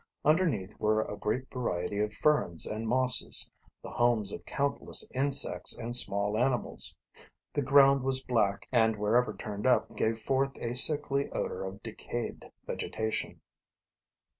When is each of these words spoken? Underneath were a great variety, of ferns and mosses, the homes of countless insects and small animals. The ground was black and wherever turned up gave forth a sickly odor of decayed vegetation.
Underneath 0.25 0.73
were 0.79 1.03
a 1.03 1.15
great 1.15 1.47
variety, 1.51 1.99
of 1.99 2.11
ferns 2.11 2.65
and 2.65 2.87
mosses, 2.87 3.53
the 3.83 3.91
homes 3.91 4.31
of 4.31 4.43
countless 4.45 5.07
insects 5.13 5.77
and 5.77 5.95
small 5.95 6.35
animals. 6.39 6.97
The 7.53 7.61
ground 7.61 8.01
was 8.01 8.23
black 8.23 8.67
and 8.71 8.95
wherever 8.97 9.31
turned 9.35 9.67
up 9.67 9.95
gave 9.95 10.17
forth 10.17 10.55
a 10.57 10.73
sickly 10.73 11.29
odor 11.29 11.63
of 11.65 11.83
decayed 11.83 12.49
vegetation. 12.65 13.41